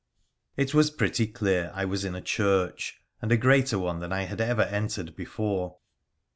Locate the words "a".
2.15-2.21, 3.31-3.37